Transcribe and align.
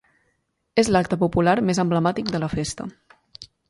És 0.83 0.89
l'acte 0.95 1.19
popular 1.25 1.55
més 1.69 1.83
emblemàtic 1.87 2.35
de 2.37 2.45
la 2.47 2.53
festa. 2.59 2.93